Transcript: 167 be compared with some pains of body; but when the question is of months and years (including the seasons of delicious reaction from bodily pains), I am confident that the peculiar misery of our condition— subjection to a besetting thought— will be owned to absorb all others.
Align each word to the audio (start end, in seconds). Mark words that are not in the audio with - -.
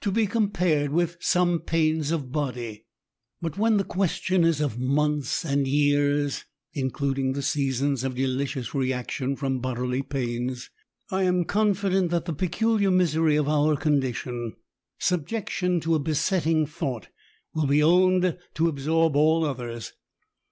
167 0.03 0.25
be 0.25 0.47
compared 0.47 0.89
with 0.91 1.15
some 1.19 1.59
pains 1.59 2.09
of 2.09 2.31
body; 2.31 2.87
but 3.39 3.55
when 3.59 3.77
the 3.77 3.83
question 3.83 4.43
is 4.43 4.59
of 4.59 4.79
months 4.79 5.45
and 5.45 5.67
years 5.67 6.43
(including 6.73 7.33
the 7.33 7.43
seasons 7.43 8.03
of 8.03 8.15
delicious 8.15 8.73
reaction 8.73 9.35
from 9.35 9.59
bodily 9.59 10.01
pains), 10.01 10.71
I 11.11 11.21
am 11.25 11.45
confident 11.45 12.09
that 12.09 12.25
the 12.25 12.33
peculiar 12.33 12.89
misery 12.89 13.35
of 13.35 13.47
our 13.47 13.75
condition— 13.77 14.53
subjection 14.97 15.79
to 15.81 15.93
a 15.93 15.99
besetting 15.99 16.65
thought— 16.65 17.09
will 17.53 17.67
be 17.67 17.83
owned 17.83 18.39
to 18.55 18.67
absorb 18.69 19.15
all 19.15 19.45
others. 19.45 19.93